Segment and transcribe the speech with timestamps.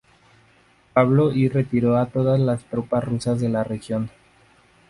[0.93, 4.09] Pablo I retiró a todas las tropas rusas de la región.